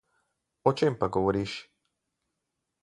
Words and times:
O 0.65 0.71
čem 0.77 0.93
pa 0.99 1.11
govoriš? 1.19 1.53